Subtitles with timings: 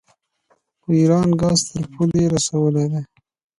[0.81, 3.01] خو ایران ګاز تر پولې رسولی دی.